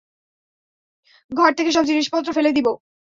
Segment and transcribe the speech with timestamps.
[1.31, 2.67] ঘর থেকে সব জিনিসপত্র ফেলে দিব?